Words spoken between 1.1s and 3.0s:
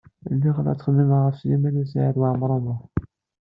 ɣef Sliman U Saɛid Waɛmaṛ U Muḥ.